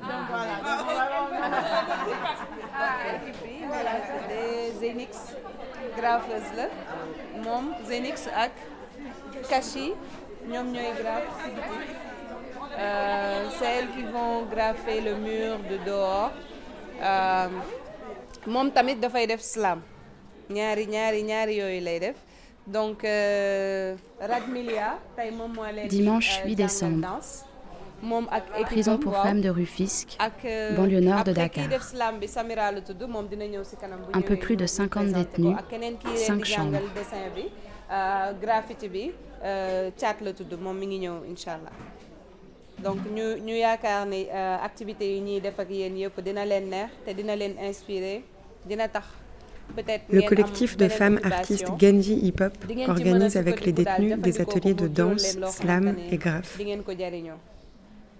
[0.00, 0.56] Donc voilà.
[4.28, 5.10] des Zenix
[5.96, 6.66] graffeuses la
[7.44, 8.52] moom Zenix ak
[9.48, 9.94] Kashi.
[10.50, 10.90] Ñoom ñooy
[11.44, 12.12] si biti
[12.78, 16.32] Euh, c'est elles qui vont graffer le mur de dehors.
[17.02, 17.48] Euh,
[18.46, 19.82] moom tamit dafay def slam.
[20.50, 22.16] Ñaari ñaari ñaari yooyu lay def
[22.66, 27.20] donc euh, Radmilia tey moom moo leen di, Dimanche euh, 8 jàngal décembre.
[28.02, 31.64] moom ak Prison pour femmes de Rufisque, euh, banlieue nord de Dakar.
[34.14, 35.42] Un peu plus de ñu 50 présenté ko.
[35.42, 36.94] détenus, ak keneen kii leen cinq di jàngal chambres.
[36.94, 37.44] dessin bi
[37.90, 39.12] euh, graffiti bi
[39.44, 41.72] euh, la tudd moom mi ngi ñëw incha allah
[42.82, 46.68] donc ñu ñu yaakaar ni euh, activités yi ñuy def ak yéen yëpp dina leen
[46.70, 48.24] neex te dina leen inspiré
[48.66, 49.21] dina tax peut-être
[50.10, 52.52] Le collectif de femmes artistes Genji Hip Hop
[52.88, 56.58] organise avec les détenus des ateliers de danse, slam et graphe.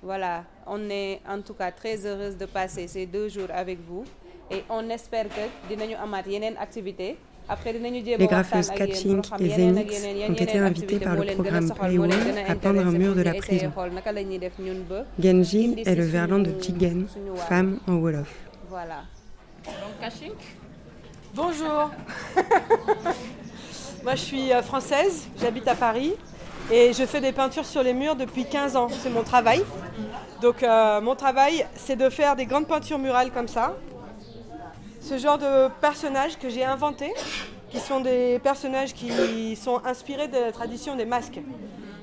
[0.02, 4.05] voilà on est en tout cas très heureuse de passer ces deux jours avec vous
[4.50, 7.17] et on espère que dinañu amaat yeneen activités
[7.48, 11.24] après dinañu jéem a Les graffeuses Catching et yan ont été invitées activité par le
[11.34, 13.70] programme gën a à peindre un mur de la prison.
[15.19, 17.06] Genji est le verlan de Jigen,
[17.48, 18.33] femme en Wolof.
[18.69, 19.05] voilà
[21.34, 21.91] Bonjour.
[24.02, 26.14] Moi, je suis euh, française, j'habite à Paris
[26.70, 28.89] et je fais des peintures sur les murs depuis 15 ans.
[28.91, 29.62] C'est mon travail.
[30.41, 33.77] Donc, euh, mon travail, c'est de faire des grandes peintures murales comme ça.
[35.00, 37.12] Ce genre de personnages que j'ai inventés,
[37.70, 41.41] qui sont des personnages qui sont inspirés de la tradition des masques.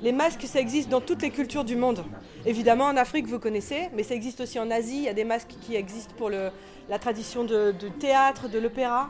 [0.02, 2.04] Les masques, ça existe dans toutes les cultures du monde.
[2.46, 4.98] Évidemment, en Afrique, vous connaissez, mais ça existe aussi en Asie.
[4.98, 6.52] Il y a des masques qui existent pour le-
[6.90, 9.10] la tradition de, théâtre, de l'opéra.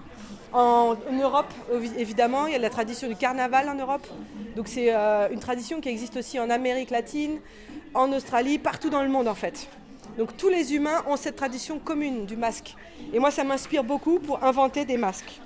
[0.51, 4.05] En, Europe, évi- évidemment, il y a la tradition du carnaval en Europe.
[4.55, 7.39] Donc c'est euh, une tradition qui existe aussi en Amérique latine,
[7.93, 9.69] en Australie, partout dans le monde en fait.
[10.17, 12.75] Donc tous les humains ont cette tradition commune du masque.
[13.13, 15.39] Et moi, ça m'inspire beaucoup pour inventer des masques.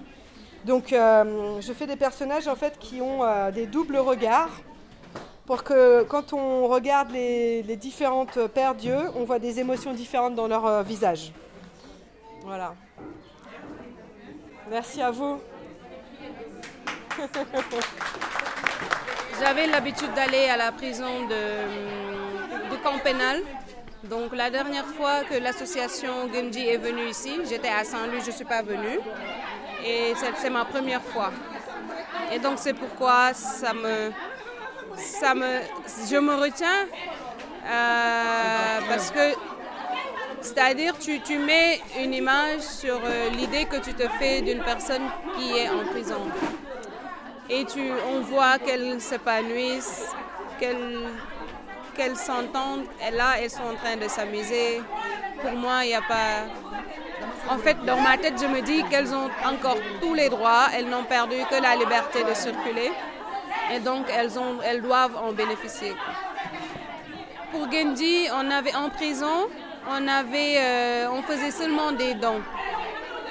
[0.65, 4.61] Donc euh, je fais des personnages en fait qui ont euh, des doubles regards
[5.45, 10.47] pour que quand on regarde les, différentes paires d'yeux, on voit des émotions différentes dans
[10.47, 11.33] leur visage.
[12.43, 12.75] Voilà.
[14.69, 15.39] Merci à vous.
[19.39, 23.41] J'avais l'habitude d'aller à la prison de, du camp pénal.
[24.03, 28.31] Donc la dernière fois que l'association Genji est venue ici, j'étais à Saint-Louis, je ne
[28.31, 28.99] suis pas venue.
[29.85, 31.31] Et c'est c'est ma première fois.
[32.33, 34.11] Et donc c'est pourquoi ça me,
[34.97, 35.61] ça me,
[36.09, 36.87] je me retiens
[37.65, 39.33] euh, parce que
[40.43, 45.03] c'est-à-dire tu, tu mets une image sur euh, l'idée que tu te fais d'une personne
[45.35, 46.21] qui est en prison
[47.49, 50.05] et tu, on voit qu'elles s'épanouissent,
[50.59, 51.07] qu'elles
[51.95, 52.85] qu'elles s'entendent.
[53.05, 54.81] Et là, elles sont en train de s'amuser.
[55.41, 56.45] Pour moi, il n'y a pas...
[57.49, 60.67] En fait, dans ma tête, je me dis qu'elles ont encore tous les droits.
[60.75, 62.91] Elles n'ont perdu que la liberté de circuler.
[63.73, 65.93] Et donc, elles, doivent en bénéficier.
[67.51, 69.47] Pour Genji, on avait en prison,
[69.89, 72.41] on, avait, euh, on faisait seulement des dons.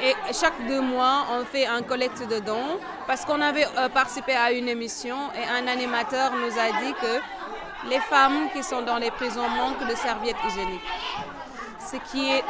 [0.02, 4.32] Et chaque deux mois, on fait un collecte de dons parce qu'on avait euh, participé
[4.34, 8.98] à une émission et un animateur nous a dit que les femmes qui sont dans
[8.98, 10.80] les prisons manquent de serviettes hygiéniques.
[11.78, 12.44] Ce qui est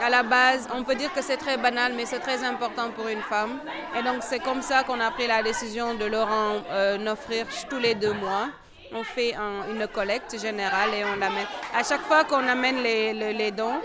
[0.00, 3.08] à la base, on peut dire que c'est très banal, mais c'est très important pour
[3.08, 3.58] une femme.
[3.98, 7.46] Et donc c'est comme ça qu'on a pris la décision de leur en euh, offrir
[7.68, 8.48] tous les deux mois.
[8.92, 11.46] On fait un- une collecte générale et on amène.
[11.74, 13.80] À chaque fois qu'on amène les, les- dons,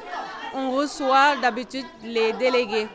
[0.54, 2.88] on reçoit d'habitude les délégués.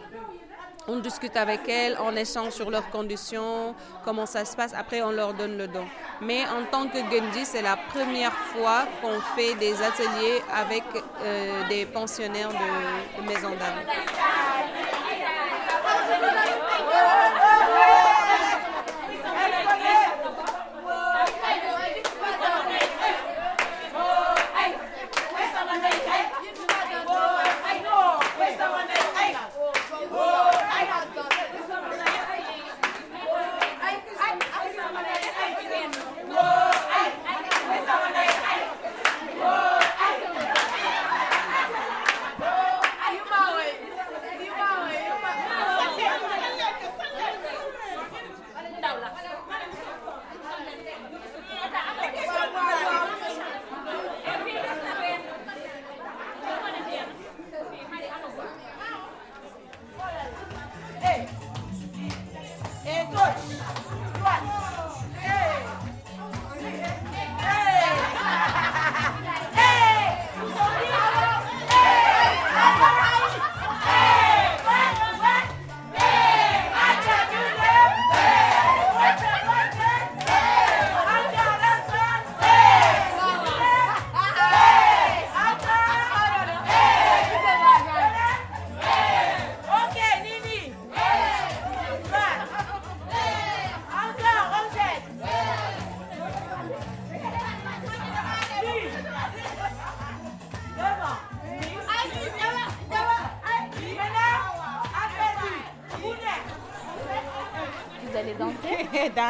[0.91, 3.75] On discute avec elles, on échange sur leurs conditions,
[4.07, 4.73] comment ça se passe.
[4.75, 5.85] Après, on leur donne le don.
[6.23, 10.85] Mais en tant que Genji, c'est la première fois qu'on fait des ateliers avec
[11.23, 13.85] euh, des pensionnaires de, de maisons d'arrêt.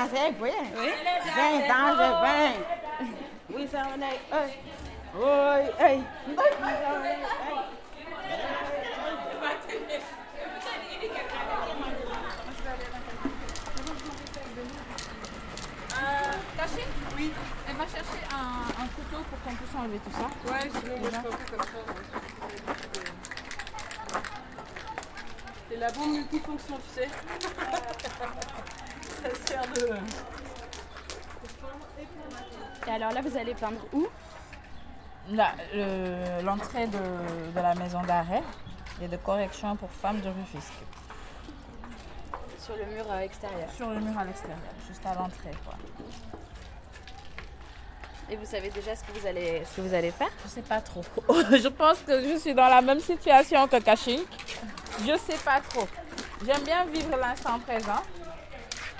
[0.08, 0.50] Danser, oui.
[0.76, 0.88] Oui.
[1.34, 2.52] Viens, danse, viens.
[3.50, 4.20] Oui, ça en est.
[4.32, 4.58] Hey.
[5.14, 6.04] Oui, hey.
[16.56, 16.84] Caché
[17.16, 17.32] Oui.
[17.68, 20.52] Elle va chercher un, un couteau pour qu'on puisse enlever tout ça.
[20.52, 21.80] Ouais, sinon moi je fais un peu comme ça.
[25.70, 27.08] C'est la bombe multifonction, tu sais.
[29.74, 29.96] de.
[32.86, 34.06] Et alors là, vous allez peindre où?
[35.30, 36.98] L'entrée de,
[37.54, 38.42] de la maison d'arrêt
[39.02, 40.72] et de correction pour femmes de Rufisque.
[42.58, 43.68] Sur le mur euh, extérieur.
[43.76, 45.50] Sur le mur à l'extérieur, juste à l'entrée.
[45.64, 45.74] quoi.
[48.30, 50.28] Et vous savez déjà ce que vous allez, ce que vous allez faire?
[50.44, 51.02] Je sais pas trop.
[51.28, 54.26] je pense que je suis dans la même situation que Kachink.
[55.00, 55.88] Je sais pas trop.
[56.44, 58.02] J'aime bien vivre l'instant présent.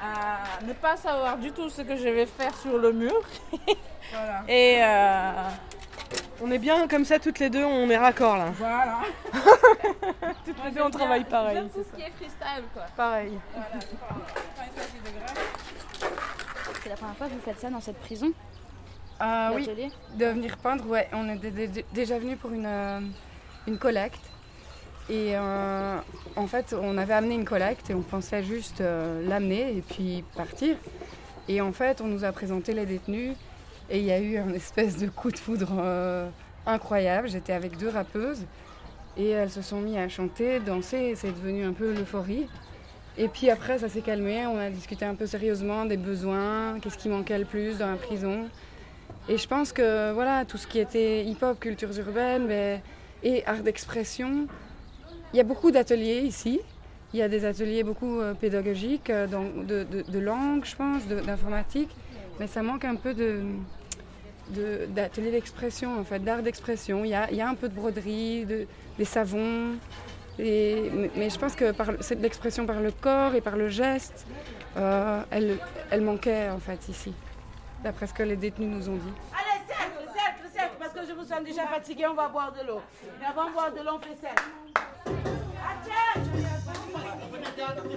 [0.01, 3.13] Euh, ne pas savoir du tout ce que je vais faire sur le mur.
[4.49, 5.33] Et euh,
[6.41, 8.47] On est bien comme ça toutes les deux, on est raccord là.
[8.57, 9.01] voilà.
[10.45, 11.69] Toutes les deux on travaille pareil.
[11.75, 12.85] Tout ce qui est freestyle quoi.
[12.97, 13.39] Pareil.
[16.83, 18.31] C'est la première fois que vous faites ça dans cette prison?
[19.21, 19.69] Ah oui,
[20.15, 21.09] de venir peindre, ouais.
[21.13, 23.01] On est dé- dé- déjà venu pour une, euh,
[23.67, 24.21] une collecte.
[25.11, 25.99] Et euh,
[26.37, 30.23] en fait, on avait amené une collecte et on pensait juste euh, l'amener et puis
[30.37, 30.77] partir.
[31.49, 33.35] Et en fait, on nous a présenté les détenus
[33.89, 36.29] et il y a eu un espèce de coup de foudre euh,
[36.67, 37.29] incroyable.
[37.29, 38.45] J'étais avec deux rappeuses
[39.17, 42.47] et elles se sont mises à chanter, danser et c'est devenu un peu l'euphorie.
[43.17, 44.47] Et puis après, ça s'est calmé.
[44.47, 47.97] On a discuté un peu sérieusement des besoins, qu'est-ce qui manquait le plus dans la
[47.97, 48.47] prison.
[49.31, 52.81] Et je pense que voilà, tout ce qui était hip-hop, cultures urbaines ben,
[53.23, 54.47] et art d'expression,
[55.33, 56.61] il y a beaucoup d'ateliers ici.
[57.15, 61.07] Il y a des ateliers beaucoup euh, pédagogiques, euh, dans- de, de- langue, je pense,
[61.07, 61.89] d'informatique,
[62.39, 63.15] mais ça manque un peu
[64.89, 67.05] d'ateliers d'expression, en fait, d'art d'expression.
[67.05, 68.67] Il y a, un peu de broderie, de-
[68.99, 69.77] des savons,
[70.39, 71.73] mais, je pense que
[72.15, 74.27] l'expression par le corps et par le geste,
[74.77, 75.57] euh, elle,
[75.91, 77.13] elle manquait en fait ici,
[77.83, 79.13] d'après ce que les détenus nous ont dit.
[79.33, 82.67] Allez, cercle, cercle, cercle, parce que je vous sens déjà fatigué, on va boire de
[82.67, 82.81] l'eau.
[83.19, 84.43] Mais avant de boire de l'eau, on fait cercle.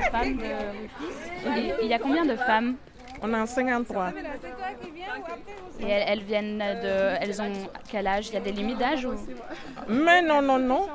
[0.10, 1.58] femmes de.
[1.58, 2.76] Et il y a combien de femmes
[3.22, 4.12] On a 53.
[5.80, 7.16] Et elles, elles viennent de.
[7.20, 7.52] Elles ont
[7.88, 8.28] quel âge?
[8.28, 9.12] Il y a des limites d'âge ou...
[9.88, 10.86] Mais non, non, non.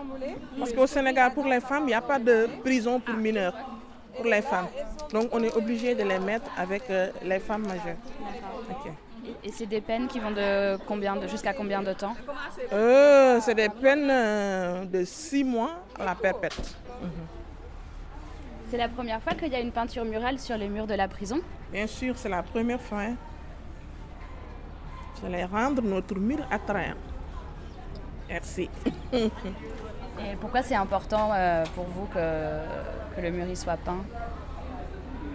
[0.57, 3.55] Parce qu'au Sénégal, pour les femmes, il n'y a pas de prison pour mineurs,
[4.15, 4.67] pour les femmes.
[5.11, 7.97] Donc on est obligé de les mettre avec euh, les femmes majeures.
[9.43, 12.15] Et c'est des peines qui vont de combien de jusqu'à combien de temps?
[12.71, 16.75] Euh, c'est des peines euh, de 6 mois à la perpète.
[18.69, 21.07] C'est la première fois qu'il y a une peinture murale sur les murs de la
[21.07, 21.39] prison.
[21.71, 22.99] Bien sûr, c'est la première fois.
[23.01, 23.15] hein.
[25.21, 26.95] C'est les rendre notre mur attrayant.
[28.29, 28.69] Merci.
[29.13, 32.19] Et pourquoi c'est important euh, pour vous que,
[33.15, 34.03] que le mur y soit peint?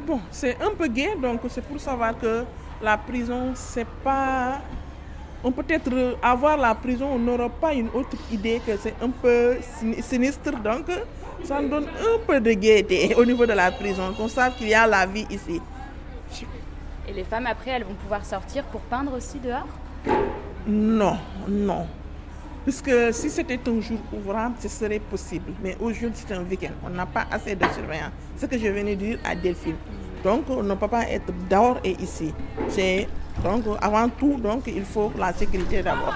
[0.06, 2.44] Bon, c'est un peu gay, donc c'est pour savoir que
[2.82, 4.60] la prison, c'est pas.
[5.44, 9.10] On peut être avoir la prison, on n'aura pas une autre idée que c'est un
[9.10, 10.52] peu sin- sinistre.
[10.58, 10.86] Donc,
[11.44, 14.68] ça nous donne un peu de gaieté au niveau de la prison, qu'on sache qu'il
[14.68, 15.60] y a la vie ici.
[17.08, 19.66] Et les femmes, après, elles vont pouvoir sortir pour peindre aussi dehors?
[20.66, 21.18] Non,
[21.48, 21.86] non.
[22.62, 25.52] Puisque si c'était un jour ouvrable, ce serait possible.
[25.62, 26.70] Mais aujourd'hui, c'est un week-end.
[26.86, 28.12] On n'a pas assez de surveillants.
[28.36, 29.74] Ce que je venais de dire à Delphine.
[30.22, 32.32] Donc, on ne peut pas être dehors et ici.
[32.68, 33.08] C'est
[33.42, 36.14] donc avant tout, donc il faut la sécurité d'abord.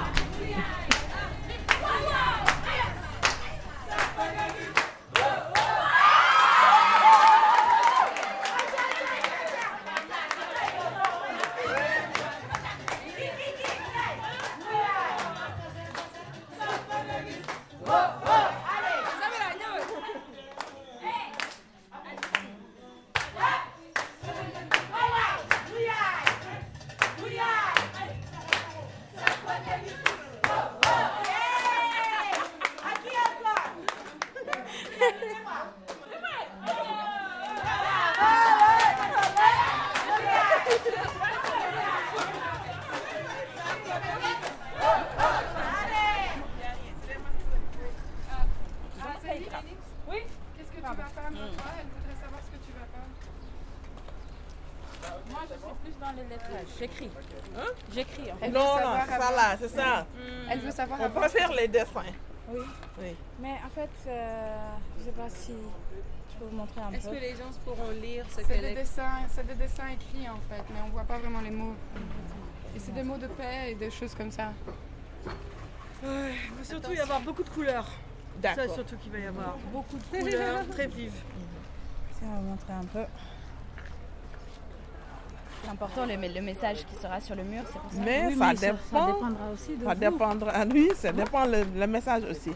[56.79, 57.11] J'écris.
[57.95, 58.33] J'écris.
[58.33, 58.49] en fait.
[58.49, 60.07] Non, non, ça là, c'est ça.
[60.51, 62.03] Elle veut savoir On peut faire les dessins.
[62.49, 62.61] Oui.
[62.99, 63.17] Oui.
[63.41, 64.57] Mais en fait, euh,
[64.99, 67.17] je sais pas si je peux vous montrer un Est-ce peu.
[67.17, 68.83] que les gens pourront lire ce C'est qu'elle des écrit?
[68.83, 71.75] dessins, c'est des dessins écrits en fait, mais on voit pas vraiment les mots.
[72.75, 74.53] Et c'est des mots de paix et des choses comme ça.
[76.03, 76.09] Il
[76.59, 77.87] va surtout y avoir beaucoup de couleurs.
[78.43, 81.13] Ça surtout qu'il va y avoir beaucoup de couleurs très vives.
[82.13, 83.05] Si on va vous montrer un peu.
[85.63, 87.99] C'est important le, le message qui sera sur le mur, c'est pour ça.
[88.05, 89.07] Mais Oui, ça mais ça, ça dépend.
[89.07, 90.01] dépendra aussi de Ça vous.
[90.01, 92.53] dépendra, oui, ça dépend le, le message aussi.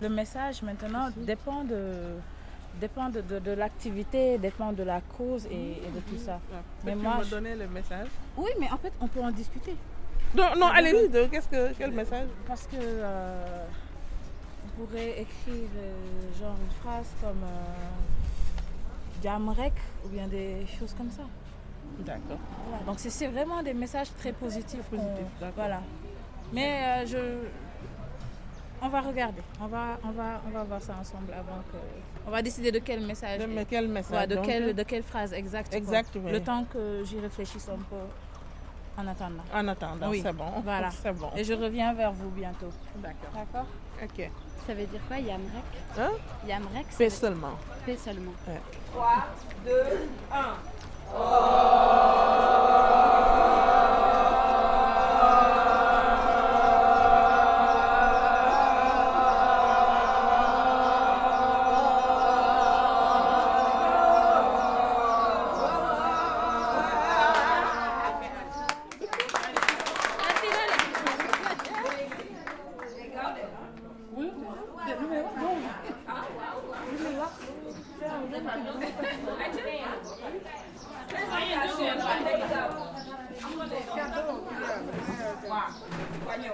[0.00, 2.16] Le message maintenant dépend de
[2.80, 6.40] dépend de, de- de l'activité, dépend de la cause et, et de tout ça.
[6.84, 9.30] Mais tu moi, me je- donner le message Oui, mais en fait, on peut en
[9.30, 9.76] discuter.
[10.34, 12.28] Non, non, allez-y, qu'est-ce que, quel message?
[12.48, 13.66] Parce que euh,
[14.76, 15.92] pourrait écrire euh,
[16.40, 19.72] genre une phrase comme euh, Jamrek
[20.04, 21.22] ou bien des choses comme ça.
[22.00, 22.38] D'accord.
[22.68, 22.84] Voilà.
[22.84, 24.80] Donc c'est- vraiment des messages très positifs.
[25.40, 25.52] d'accord.
[25.56, 25.80] voilà.
[26.52, 27.18] Mais euh, je,
[28.84, 29.42] on va regarder.
[29.60, 31.76] On va, on va, on va voir ça ensemble avant que.
[32.26, 33.40] On va décider de quel message.
[33.40, 35.68] De- quel message Ouais, de, de quelle phrase exacte.
[35.70, 35.78] quoi.
[35.78, 36.32] Exact, oui.
[36.32, 37.96] Le temps que j'y réfléchisse un peu
[38.96, 39.42] en attendant.
[39.54, 40.20] En attendant, Oui.
[40.22, 40.60] c'est bon.
[40.64, 40.90] Voilà.
[41.02, 41.30] C'est bon.
[41.36, 42.70] Et je reviens vers vous bientôt.
[42.96, 43.30] D'accord.
[43.34, 43.66] D'accord?
[44.02, 44.30] Ok.
[44.66, 45.64] Ça veut dire quoi, Yamrek
[45.98, 46.10] Hein?
[46.46, 47.56] Yamrek, Fais c'est seulement.
[47.84, 48.32] paix seulement.
[85.52, 86.48] Maa ngi.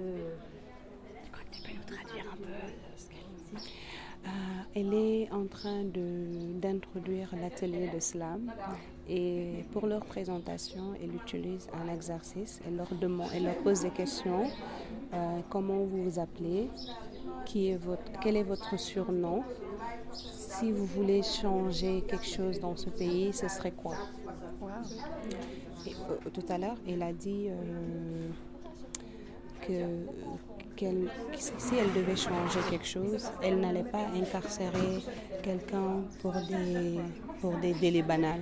[0.00, 0.36] Euh,
[1.52, 3.30] tu peux nous traduire un peu euh, ce qu'elle
[3.60, 3.72] dit?
[4.78, 8.52] Elle est en train d'introduire l'atelier de slam
[9.08, 12.60] et pour leur présentation, elle utilise un exercice.
[12.66, 14.44] Elle leur, demande, elle leur pose des questions.
[15.14, 16.68] Euh, comment vous vous appelez
[17.46, 19.44] Qui est votre, Quel est votre surnom
[20.12, 23.96] Si vous voulez changer quelque chose dans ce pays, ce serait quoi?
[25.86, 28.28] Et, euh, Tout à l'heure, elle a dit euh,
[29.66, 29.78] que
[30.76, 31.08] qu'elle-
[31.38, 35.02] si elle devait changer quelque chose, elle n'allait pas incarcérer
[35.42, 37.00] quelqu'un pour des,
[37.40, 38.40] pour des délais banals.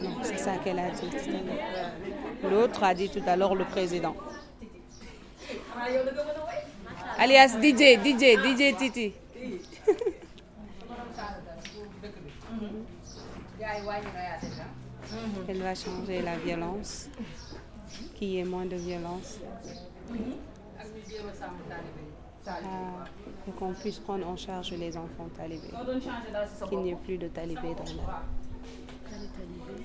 [0.00, 2.50] Non, c'est ça qu'elle a dit tout à l'heure.
[2.50, 4.14] L'autre a dit tout à l'heure le président.
[7.18, 9.12] Alias DJ, DJ, DJ Titi.
[15.48, 17.08] Elle va changer la violence,
[18.22, 19.40] qu'il y ait moins de violence.
[22.46, 22.52] Ah,
[23.44, 25.70] pour qu'on puisse prendre en charge les enfants talibés.
[26.68, 28.22] Qu'il n'y ait plus de talibés dans la...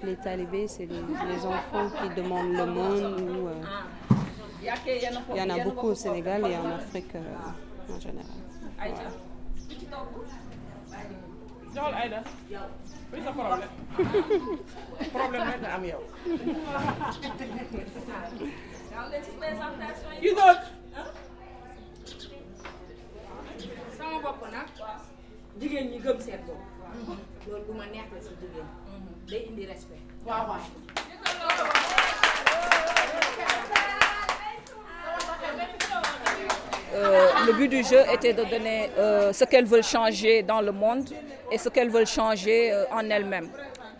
[0.04, 1.02] Les talibés, c'est les,
[1.34, 3.64] les enfants qui demandent le monde euh,
[5.32, 8.26] Il y en a beaucoup au Sénégal et en Afrique euh, en général.
[13.08, 13.70] Sa problème
[15.16, 16.04] problème rek nga am yow.
[20.22, 20.68] Qui d'autre?
[23.98, 24.68] sama bopp nag
[25.60, 26.62] jigéen ñi gëm seen bopp.
[27.48, 28.68] Loolu bu ma neex la si jigéen.
[29.30, 30.04] Day indi respect.
[30.26, 32.07] Waaw waaw.
[37.48, 41.08] Le but du jeu était de donner euh, ce qu'elles veulent changer dans le monde
[41.50, 43.50] et ce qu'elles veulent changer euh, en elles-mêmes.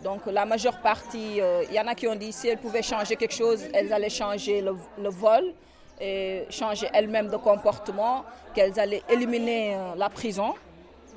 [0.04, 2.82] Donc la majeure partie, euh, il y en a qui ont dit si elles pouvaient
[2.82, 5.54] changer quelque chose, elles allaient changer le, le vol
[5.98, 8.24] et changer elles-mêmes de comportement,
[8.54, 10.54] qu'elles allaient éliminer euh, la prison,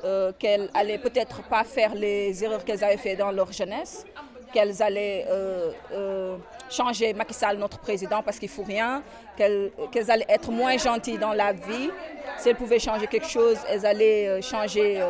[0.05, 4.05] euh, qu'elles allaient peut-être pas faire les erreurs qu'elles avaient fait dans leur jeunesse,
[4.51, 6.38] qu'elles allaient euh, euh,
[6.70, 9.01] changer Macky Sall, notre président, parce qu'il ne faut rien,
[9.38, 9.72] qu'elles
[10.10, 11.89] allaient être moins gentilles dans la vie.
[12.38, 15.01] Si elles pouvaient changer quelque chose, elles allaient euh, changer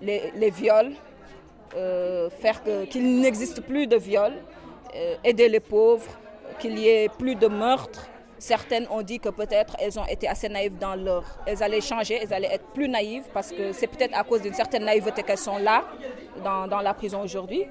[0.00, 0.92] les, viols,
[1.72, 4.36] faire qu'il n'existe plus de viols,
[5.24, 6.10] aider les pauvres,
[6.58, 8.06] qu'il y ait plus de meurtres.
[8.38, 11.24] Certaines ont dit que peut-être elles ont été assez naïves dans leur...
[11.44, 14.54] Elles allaient changer, elles allaient être plus naïves parce que c'est peut-être à cause d'une
[14.54, 15.84] certaine naïveté qu'elles sont là,
[16.42, 17.66] dans la prison aujourd'hui.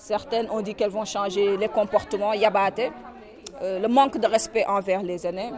[0.00, 2.90] Certaines ont dit qu'elles vont changer les comportements, yabate,
[3.60, 5.50] euh, le manque de respect envers les aînés.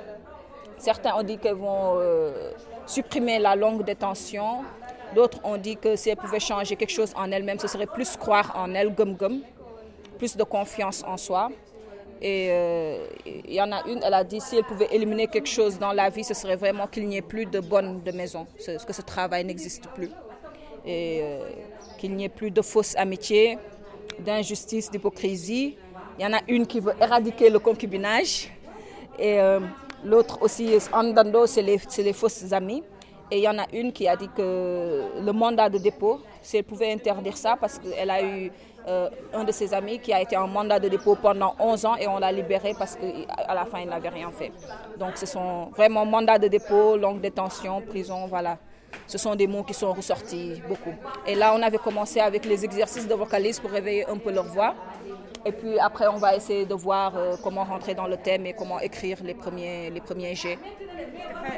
[0.78, 2.50] Certains ont dit qu'elles vont euh,
[2.84, 4.64] supprimer la longue détention.
[5.14, 8.16] D'autres ont dit que si elles pouvaient changer quelque chose en elles-mêmes, ce serait plus
[8.16, 9.42] croire en elles, gum gum,
[10.18, 11.48] plus de confiance en soi.
[12.20, 15.48] Et euh, il y en a une, elle a dit si elle pouvait éliminer quelque
[15.48, 18.48] chose dans la vie, ce serait vraiment qu'il n'y ait plus de bonnes de maison,
[18.58, 20.10] que ce travail n'existe plus.
[20.84, 21.22] Et
[21.98, 23.56] qu'il n'y ait plus de fausses amitiés,
[24.18, 25.76] d'injustice, d'hypocrisie.
[26.18, 28.50] Il y en a une qui veut éradiquer le concubinage.
[29.18, 29.60] Et euh,
[30.04, 32.82] l'autre aussi, Andando, c'est les, fausses amies.
[33.30, 36.58] Et il y en a une qui a dit que le mandat de dépôt, si
[36.58, 38.52] elle pouvait interdire ça, parce qu'elle a eu
[38.88, 41.96] euh, un de ses amis qui a été en mandat de dépôt pendant 11 ans
[41.96, 44.52] et on l'a libéré parce qu'à la fin, il n'avait rien fait.
[44.98, 48.58] Donc ce sont vraiment mandat de dépôt, longue détention, prison, voilà.
[49.06, 50.94] Ce sont des mots qui sont ressortis beaucoup.
[51.26, 54.46] Et là, on avait commencé avec les exercices de vocalisme pour réveiller un peu leur
[54.46, 54.74] voix.
[55.44, 58.52] Et puis après, on va essayer de voir euh, comment rentrer dans le thème et
[58.52, 60.58] comment écrire les premiers, les premiers jets.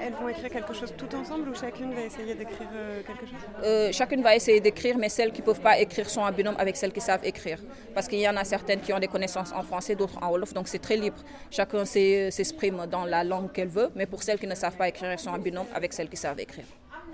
[0.03, 3.39] Elles vont écrire quelque chose tout ensemble ou chacune va essayer d'écrire euh, quelque chose?
[3.63, 6.57] Euh, chacune va essayer d'écrire, mais celles qui ne peuvent pas écrire sont en binôme
[6.59, 7.59] avec celles qui savent écrire.
[7.95, 10.55] Parce qu'il y en a certaines qui ont des connaissances en français, d'autres en Wolof,
[10.55, 11.19] donc c'est très libre.
[11.51, 15.11] Chacun s'exprime dans la langue qu'elle veut, mais pour celles qui ne savent pas écrire,
[15.11, 16.65] elles sont en binôme avec celles qui savent écrire.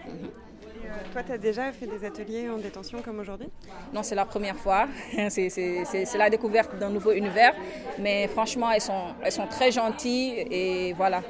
[0.06, 3.48] Et, euh, Toi, tu as déjà fait des ateliers en détention comme aujourd'hui?
[3.92, 4.86] Non, c'est la première fois.
[5.28, 7.54] C'est- la découverte d'un nouveau univers.
[7.98, 11.22] Mais franchement, elles sont, elles sont très gentilles et voilà.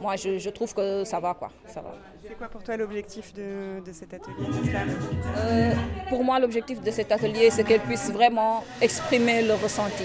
[0.00, 1.50] Moi, je, je trouve que ça va, quoi.
[1.66, 1.92] Ça va.
[2.22, 4.36] C'est quoi pour toi l'objectif de, de cet atelier?
[5.36, 5.72] Euh,
[6.08, 10.04] pour moi, l'objectif de cet atelier, c'est qu'elles puissent vraiment exprimer leur ressenti.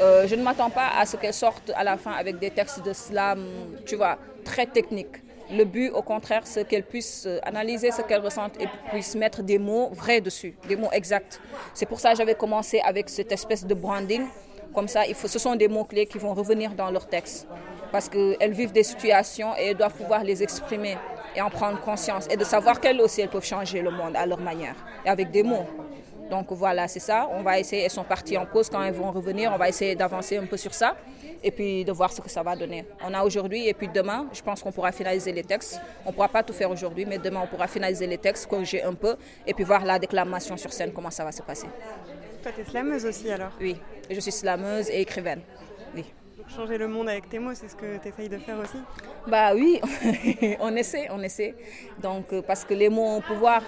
[0.00, 2.84] Euh, je ne m'attends pas à ce qu'elles sortent à la fin avec des textes
[2.84, 3.44] de slam,
[3.86, 5.18] tu vois, très techniques.
[5.50, 9.42] Le but, au contraire, c'est qu'elles puissent euh, analyser ce qu'elles ressentent et puissent mettre
[9.42, 11.40] des mots vrais dessus, des mots exacts.
[11.72, 14.26] C'est pour ça que j'avais commencé avec cette espèce de branding.
[14.74, 17.46] Comme ça, ce sont des mots-clés qui vont revenir dans leur texte.
[17.90, 20.98] Parce qu'elles vivent des situations et elles doivent pouvoir les exprimer
[21.34, 24.26] et en prendre conscience et de savoir qu'elles aussi, elles peuvent changer le monde à
[24.26, 25.66] leur manière et avec des mots.
[26.30, 27.28] Donc voilà, c'est ça.
[27.30, 28.68] On va essayer, elles sont parties en pause.
[28.68, 30.96] Quand elles vont revenir, on va essayer d'avancer un peu sur ça
[31.42, 32.84] et puis de voir ce que ça va donner.
[33.04, 35.80] On a aujourd'hui et puis demain, je pense qu'on pourra finaliser les textes.
[36.04, 38.82] On ne pourra pas tout faire aujourd'hui, mais demain, on pourra finaliser les textes, corriger
[38.82, 41.68] un peu et puis voir la déclamation sur scène, comment ça va se passer.
[42.42, 43.52] Toi, tu es slameuse aussi alors?
[43.60, 43.76] Oui,
[44.10, 45.40] je suis slameuse et écrivaine.
[45.94, 46.04] Oui.
[46.54, 48.78] Changer le monde avec tes mots, c'est ce que tu essayes de faire aussi?
[49.26, 49.80] Bah oui,
[50.60, 51.54] on essaie, on essaie.
[52.00, 53.62] Donc, euh, parce que les mots ont pouvoir.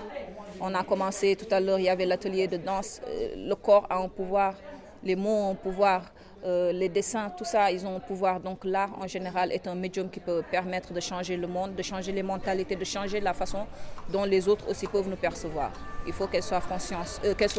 [0.63, 3.01] On a commencé tout à l'heure, il y avait l'atelier de danse.
[3.09, 4.55] euh, le corps a un pouvoir,
[5.03, 6.03] les mots ont un pouvoir,
[6.45, 8.41] euh, les dessins, tout ça, ils ont un pouvoir.
[8.41, 11.83] Donc l'art, en général, est un médium qui peut permettre de changer le monde, de
[11.83, 13.67] changer les mentalités, de changer la façon
[14.13, 15.71] dont les autres aussi peuvent nous percevoir.
[16.07, 17.51] Il faut qu'elles soient conscience, euh, qu'elles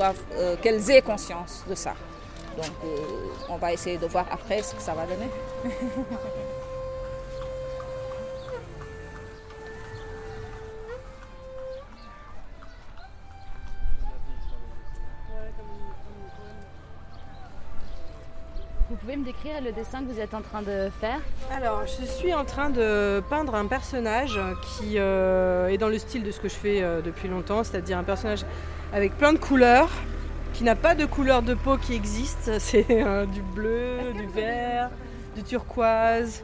[0.61, 1.95] qu'elles aient conscience de ça.
[2.57, 2.71] Donc,
[3.49, 5.29] on va essayer de voir après ce que ça va donner.
[18.91, 22.05] Vous pouvez me décrire le dessin que vous êtes en train de faire Alors, je
[22.05, 26.41] suis en train de peindre un personnage qui euh, est dans le style de ce
[26.41, 28.43] que je fais euh, depuis longtemps, c'est-à-dire un personnage
[28.91, 29.89] avec plein de couleurs,
[30.51, 32.51] qui n'a pas de couleur de peau qui existe.
[32.59, 34.89] C'est euh, du bleu, du vert,
[35.37, 36.43] du turquoise,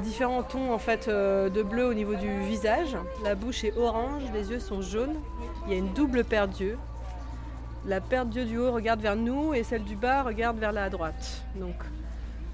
[0.00, 2.96] différents tons en fait de bleu au niveau du visage.
[3.22, 5.16] La bouche est orange, les yeux sont jaunes.
[5.66, 6.78] Il y a une double paire d'yeux.
[7.86, 10.88] La paire d'yeux du haut regarde vers nous et celle du bas regarde vers la
[10.88, 11.42] droite.
[11.54, 11.74] Donc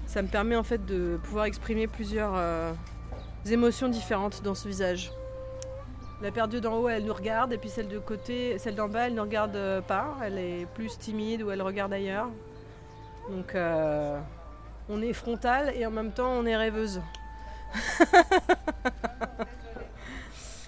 [0.05, 2.73] ça me permet en fait de pouvoir exprimer plusieurs euh,
[3.49, 5.09] émotions différentes dans ce visage.
[6.21, 8.89] La paire d'yeux d'en haut, elle nous regarde, et puis celle de côté, celle d'en
[8.89, 10.17] bas, elle ne regarde euh, pas.
[10.21, 12.27] Elle est plus timide ou elle regarde ailleurs.
[13.29, 14.19] Donc euh,
[14.89, 17.01] on est frontal et en même temps on est rêveuse.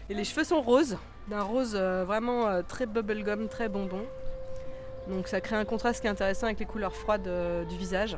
[0.10, 0.98] et les cheveux sont roses,
[1.28, 4.06] d'un rose vraiment très bubblegum, très bonbon.
[5.08, 8.18] Donc ça crée un contraste qui est intéressant avec les couleurs froides euh, du visage.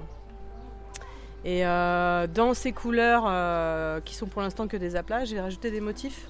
[1.43, 5.71] Et euh, dans ces couleurs euh, qui sont pour l'instant que des aplats, j'ai rajouté
[5.71, 6.28] des motifs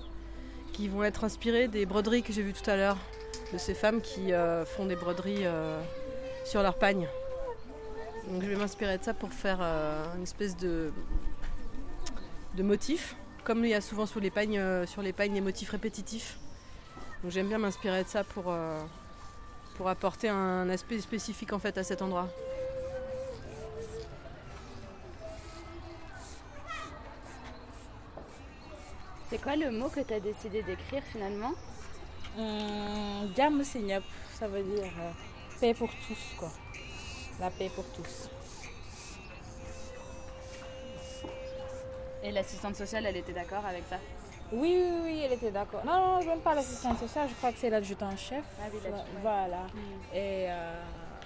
[0.73, 2.97] qui vont être inspirés des broderies que j'ai vues tout à l'heure,
[3.53, 4.33] de ces femmes qui
[4.65, 5.45] font des broderies
[6.43, 7.07] sur leur pagne.
[8.27, 9.61] Donc je vais m'inspirer de ça pour faire
[10.17, 10.91] une espèce de,
[12.57, 13.15] motif,
[13.45, 16.39] comme il y a souvent sur les pagnes, sur les pagnes des motifs répétitifs.
[17.23, 18.53] Donc j'aime bien m'inspirer de ça pour,
[19.75, 22.27] pour apporter un aspect spécifique en fait à cet endroit.
[29.29, 31.51] C'est quoi le mot que tu as décidé d'écrire finalement?
[32.37, 33.33] Hum,
[33.63, 34.03] si ñëpp
[34.39, 35.11] ça veut dire euh,
[35.59, 36.51] paix pour tous quoi.
[37.39, 38.29] La paix pour tous.
[42.23, 43.97] Et l'assistante sociale, elle était d'accord avec ça?
[44.51, 45.83] Oui oui oui elle était d'accord.
[45.85, 48.43] Non non même pas l'assistante sociale je crois que c'est l'adjudant en chef.
[48.61, 48.79] Ah oui,
[49.21, 49.65] voilà.
[50.13, 50.81] et euh,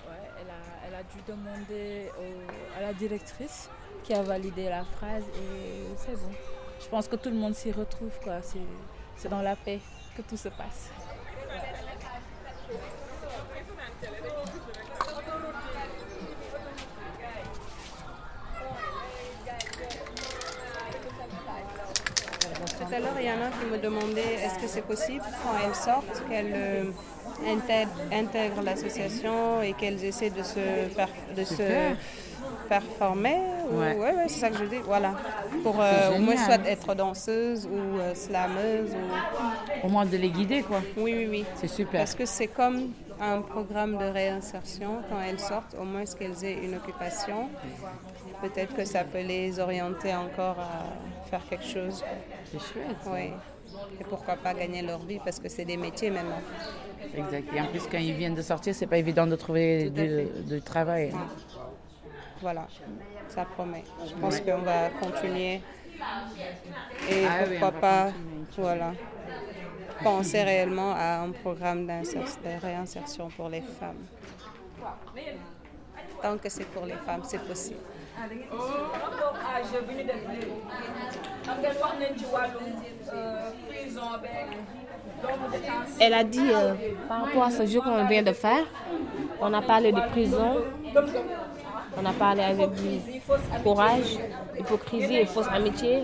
[0.07, 3.69] ouais, elle a elle a dû demander au- à la directrice
[4.03, 6.31] qui a validé la phrase et c'est bon.
[6.81, 8.37] Je pense que tout le monde s'y retrouve quoi.
[9.17, 9.79] C'est dans la paix
[10.15, 10.89] que tout se passe
[22.89, 25.51] Tout à l'heure, il y en a qui me demandaient est-ce que c'est possible quand
[25.63, 26.83] elles sortent qu'elles euh,
[27.47, 30.59] intègrent, intègrent l'association et qu'elles essaient de se,
[31.35, 31.93] de se
[32.67, 33.37] performer
[33.71, 33.95] ou- Ouais.
[33.95, 34.79] ouais, ouais, c'est ça que je dis.
[34.83, 35.13] Voilà.
[35.63, 38.91] Pour euh, au moins soit être danseuse ou euh, slameuse.
[38.91, 39.85] Ou...
[39.87, 40.81] Au moins de les guider, quoi.
[40.97, 41.45] Oui, oui, oui.
[41.55, 41.99] C'est super.
[42.01, 45.01] Parce que c'est comme un programme de réinsertion.
[45.09, 47.49] Quand elles sortent, au moins qu'elles aient une occupation.
[48.41, 52.03] Peut-être que ça peut les orienter encore à faire quelque chose.
[52.45, 52.97] C'est chouette.
[53.07, 53.31] Oui.
[53.99, 56.41] Et pourquoi pas gagner leur vie parce que c'est des métiers maintenant.
[57.15, 57.47] Exact.
[57.55, 60.61] Et en plus, quand ils viennent de sortir, c'est pas évident de trouver du, du
[60.61, 61.13] travail.
[62.41, 62.67] Voilà,
[63.27, 63.83] ça promet.
[64.07, 65.61] Je pense qu'on va continuer.
[67.09, 68.45] Et Ah oui, pourquoi va pas, continuer.
[68.57, 68.93] voilà,
[70.03, 74.05] penser réellement à un programme de réinsertion pour les femmes.
[76.21, 77.79] Tant que c'est pour les femmes, c'est possible.
[85.99, 86.73] Elle a dit, euh,
[87.07, 88.65] par rapport à ce jeu qu'on vient de faire,
[89.41, 90.63] on a parlé de prison,
[91.97, 92.99] on a parlé avec du
[93.63, 94.17] courage,
[94.57, 96.03] hypocrisie et fausse amitié,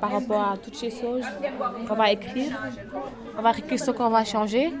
[0.00, 1.24] par rapport à toutes ces choses
[1.86, 2.52] qu'on va écrire.
[3.38, 4.72] On va écrire ce qu'on va changer.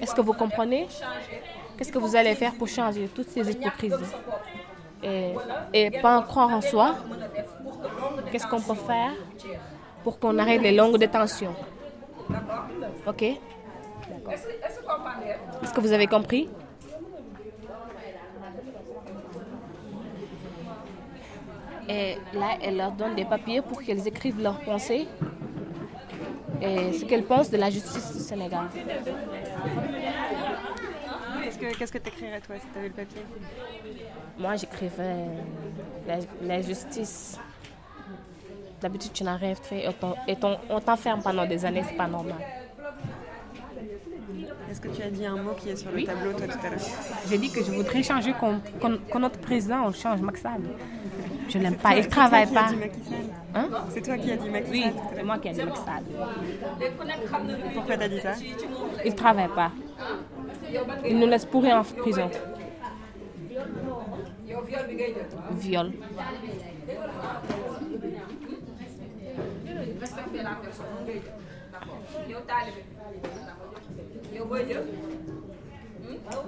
[0.00, 0.88] Est-ce que vous comprenez?
[1.76, 4.14] Qu'est-ce que vous allez faire pour changer toutes ces hypocrisies?
[5.02, 5.34] Et,
[5.72, 6.94] et pas en croire en soi
[8.30, 9.12] Qu'est-ce qu'on peut faire
[10.04, 11.54] pour qu'on arrête les longues détentions?
[13.06, 13.22] Ok?
[15.62, 16.48] Est-ce que vous avez compris?
[21.88, 25.06] Et là, elle leur donne des papiers pour qu'elles écrivent leurs pensées
[26.60, 28.66] et ce qu'elles pensent de la justice du Sénégal.
[31.42, 33.22] Qu'est-ce que qu'est-ce que t'écrirais toi si t'avais le papier?
[34.38, 35.26] Moi, j'écrivais
[36.06, 37.38] la, la justice.
[38.80, 39.84] D'habitude, tu n'as rien fait
[40.28, 40.36] et
[40.70, 42.36] on t'enferme pendant des années, c'est pas normal.
[44.70, 46.04] Est-ce que tu as dit un mot qui est sur le Oui.
[46.04, 46.80] tableau toi tout à l'heure?
[47.28, 50.62] J'ai dit que je voudrais changer qu'on qu'on- que notre président on change Macky Sall.
[51.52, 52.68] Je l'aime pas, il travaille pas.
[52.70, 53.68] toi qui as dit Macky Sall Hein?
[53.90, 54.84] C'est toi qui as dit Macky Oui,
[55.14, 55.80] c'est moi qui ai dit Macky.
[57.74, 58.32] Pourquoi t'as dit ça?
[59.04, 59.70] Il travaille pas.
[61.06, 62.30] Il nous laisse pourrir en prison.
[65.60, 65.92] viol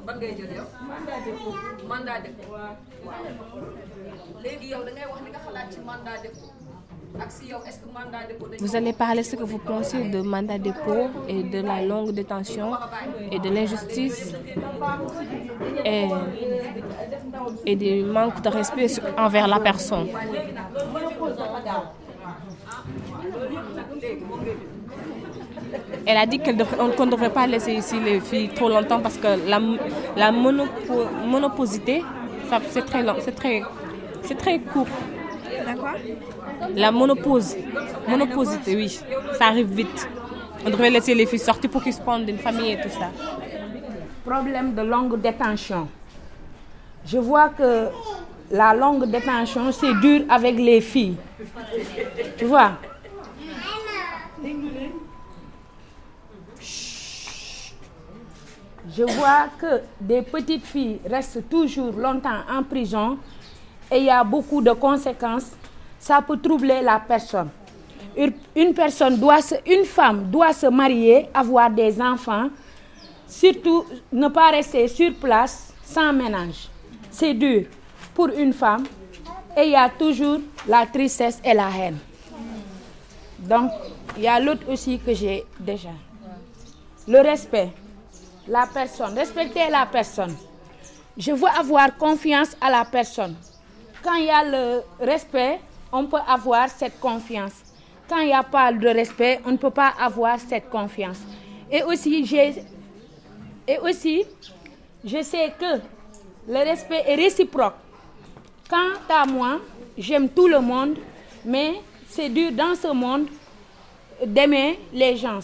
[0.07, 1.55] ban ngay jël yow mandat dépôt.
[1.89, 2.53] Mandat dépôt.
[2.53, 2.75] Waaw.
[4.43, 6.51] Léegi yow da ngay wax li nga xalaat ci mandat dépôt.
[8.59, 12.11] Vous allez parler ce que vous pensez de mandat de dépôt et de la longue
[12.11, 12.73] détention
[13.31, 14.35] et de l'injustice
[15.85, 16.09] et,
[17.67, 20.09] et du manque de respect envers la personne.
[26.07, 26.53] Elle a dit qu'on
[27.07, 29.59] ne devrait pas laisser ici les filles trop longtemps parce que la,
[30.17, 32.03] la monopo, monoposité,
[32.71, 33.63] c'est très long, c'est très,
[34.39, 34.87] très court.
[35.67, 35.93] La quoi?
[36.75, 37.57] La monopause,
[38.09, 39.01] monoposité, oui,
[39.39, 40.09] ça arrive vite.
[40.67, 43.11] On devrait laisser les filles sortir pour qu'ils se prennent une famille et tout ça.
[44.25, 45.89] Problème de longue détention.
[47.07, 47.89] Je vois que
[48.51, 51.17] la longue détention, c'est dur avec les filles.
[52.39, 52.73] Tu vois?
[58.97, 63.19] Je vois que des petites filles restent toujours longtemps en prison
[63.91, 65.51] et il y a beaucoup de conséquences.
[65.99, 67.49] Ça peut troubler la personne.
[68.55, 72.49] Une- personne doit se, une femme doit se marier, avoir des enfants,
[73.27, 76.69] surtout ne pas rester sur place sans ménage.
[77.11, 77.65] C'est dur
[78.15, 78.85] pour une femme
[79.57, 81.99] et il y a toujours la tristesse et la haine.
[83.41, 83.71] Donc,
[84.17, 85.91] il y a l'autre aussi que j'ai déjà.
[87.09, 87.71] Le respect.
[88.49, 89.15] La personne.
[89.17, 90.37] Respecter la personne.
[91.17, 93.37] Je veux avoir confiance à la personne.
[94.03, 95.61] Quand il y a le respect,
[95.93, 97.53] on peut avoir cette confiance.
[98.09, 101.19] Quand il n'y a pas de respect, on ne peut pas avoir cette confiance.
[101.71, 102.27] Et aussi,
[105.05, 105.81] je sais que
[106.47, 107.75] le respect est réciproque.
[108.69, 109.61] Quant à moi,
[109.97, 110.99] j'aime tout le monde,
[111.45, 113.29] mais c'est dur dans ce monde
[114.27, 115.41] d'aimer les gens.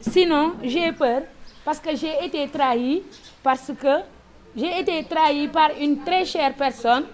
[0.00, 1.22] Sinon, j'ai peur
[1.64, 3.02] parce que j'ai été trahi,
[3.42, 4.00] parce que
[4.54, 7.06] j'ai été trahi par une très chère personne.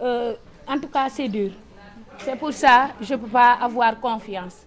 [0.00, 0.34] Euh,
[0.68, 1.52] en tout cas, c'est dur.
[2.18, 4.66] C'est pour ça que je ne peux pas avoir confiance.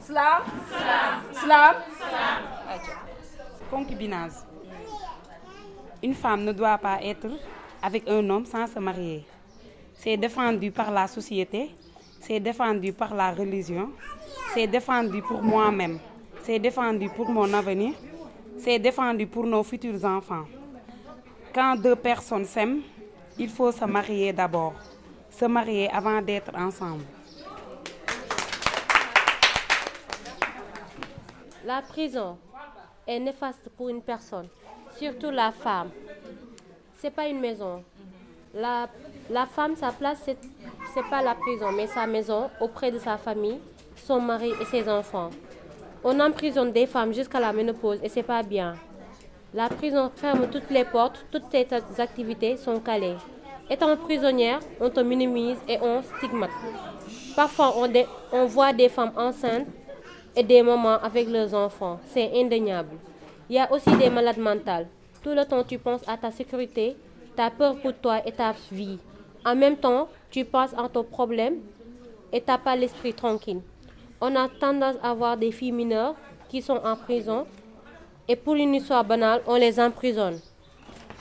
[0.00, 0.42] Slam
[1.32, 1.74] Slam
[3.70, 4.32] Concubinage.
[6.02, 7.28] Une femme ne doit pas être
[7.80, 9.24] avec un homme sans se marier.
[10.02, 11.70] C'est défendu par la société,
[12.22, 13.90] c'est défendu par la religion,
[14.54, 15.98] c'est défendu pour moi-même,
[16.40, 17.92] c'est défendu pour mon avenir,
[18.56, 20.46] c'est défendu pour nos futurs enfants.
[21.54, 22.80] Quand deux personnes s'aiment,
[23.38, 24.72] il faut se marier d'abord,
[25.30, 27.04] se marier avant d'être ensemble.
[31.66, 32.38] La prison
[33.06, 34.48] est néfaste pour une personne,
[34.96, 35.90] surtout la femme.
[36.96, 37.84] C'est pas une maison.
[38.54, 38.88] La,
[39.30, 40.36] la femme, sa place, c'est
[40.92, 43.60] c'est pas la prison, mais sa maison auprès de sa famille,
[43.94, 45.30] son mari et ses enfants.
[46.02, 48.74] On emprisonne des femmes jusqu'à la ménopause et c'est pas bien.
[49.54, 51.66] La prison ferme toutes les portes, toutes tes
[51.98, 53.16] activités sont calées.
[53.68, 56.50] Étant prisonnière, on te minimise et on stigmate.
[57.36, 57.88] Parfois, on,
[58.32, 59.68] on voit des femmes enceintes
[60.34, 62.00] et des mamans avec leurs enfants.
[62.06, 62.96] C'est indéniable.
[63.48, 64.88] Il y a aussi des malades mentales.
[65.22, 66.96] Tout le temps, tu penses à ta sécurité,
[67.36, 68.98] tu as peur pour toi et ta vie.
[69.44, 71.60] En même temps, tu penses à ton problème
[72.32, 73.60] et tu n'as pas l'esprit tranquille.
[74.20, 76.14] On a tendance à voir des filles mineures
[76.48, 77.46] qui sont en prison
[78.28, 80.38] et pour une histoire banale, on les emprisonne.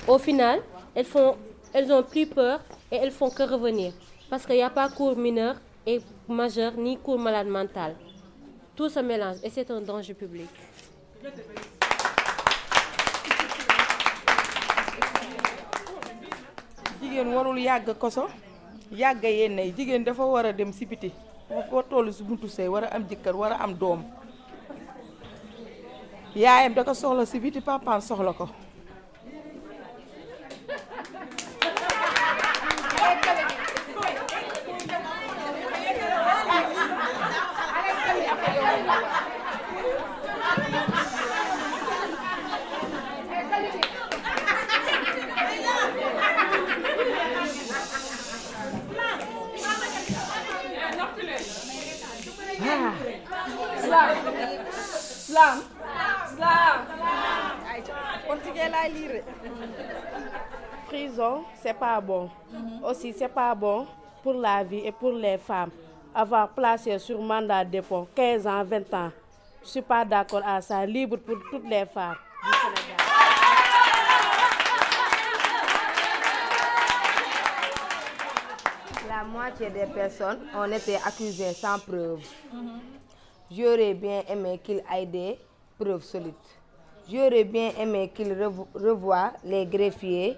[0.08, 0.62] Au final,
[0.93, 1.36] elles, font,
[1.73, 2.60] elles ont plus peur
[2.91, 3.93] et elles font que revenir
[4.29, 5.55] parce qu'il n'y a pas cours mineur
[5.86, 7.95] et majeur ni cours malade mental.
[8.75, 10.47] Tout se mélange et c'est un danger public.
[17.19, 18.27] Jigéen warul yàgg koso
[18.91, 21.12] yàgg yenn jigéen dafa war a dem si biti
[21.69, 24.03] foo toll si buntu sëy war a am jëkkër war a am doom.
[26.36, 28.49] Yaayam da ko soxla si biti papaam soxla ko
[52.62, 52.93] Ah.
[53.84, 54.10] Slam
[55.27, 55.58] Slam
[56.36, 56.77] Slam
[58.27, 59.21] kon jigéen laay liire
[60.89, 61.45] Prison,
[62.10, 62.30] c'est pas bon.
[62.88, 63.86] Aussi, c'est pas bon
[64.24, 65.72] pour la vie et pour les femmes.
[66.13, 69.12] Avoir placé sur mandat de dépôt 15 ans, 20 ans.
[69.63, 70.86] Je suis pas d'accord à ça.
[70.86, 72.15] Libre pour toutes les femmes.
[79.08, 82.19] La moitié des personnes ont été accusées sans preuve.
[83.52, 85.39] J'aurais bien aimé qu'il ait des
[85.80, 86.34] preuves solides.
[87.12, 90.38] J'aurais bien aimé qu'il revo- revoie les greffiers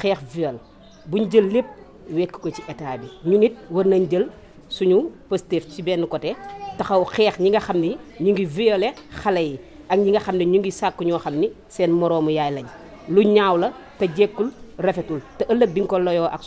[0.00, 0.56] xeex viol.
[1.06, 1.66] Buñ jël lépp
[2.10, 3.06] wekk ko ci état bi.
[3.24, 4.28] Ñun it war nañ jël
[4.68, 5.10] suñu
[5.68, 6.34] ci benn côté
[6.78, 10.10] taxaw xeex ñi nga xam ni ñu ngi violé xale yi ak ñi
[10.46, 10.58] ñu
[11.36, 12.66] ni seen moroomu yaay lañ.
[13.08, 15.20] Lu ñaaw la te jekkul rafetul.
[15.38, 16.42] Te ëllëg nga ko loyoo ak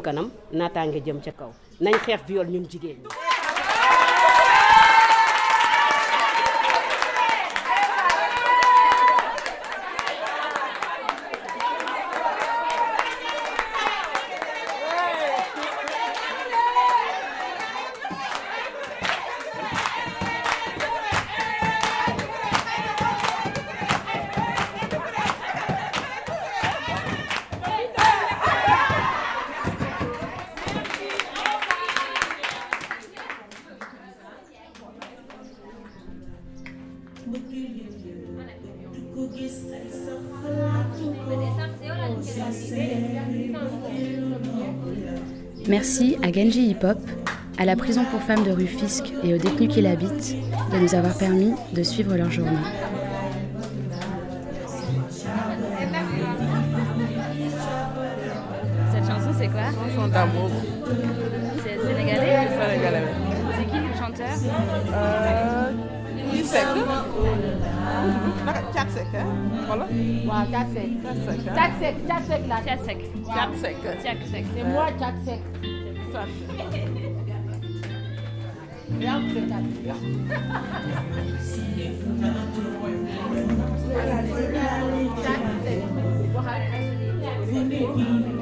[0.00, 0.30] kanam
[46.22, 46.98] à Genji Hip Hop,
[47.58, 50.36] à la prison pour femmes de Rufisque et aux détenus qui l'habitent
[50.72, 52.50] de nous avoir permis de suivre leur journée.
[58.92, 59.62] Cette chanson, c'est quoi?
[59.94, 60.50] Chanson d'amour.
[61.62, 62.48] C'est sénégalais?
[62.48, 63.12] Sénégalais, oui.
[63.56, 64.28] C'est qui le chanteur?
[64.94, 65.70] Euh.
[66.44, 67.04] C'est moi.
[76.12, 76.28] Seck.
[87.94, 88.41] Ana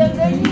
[0.00, 0.49] 等着你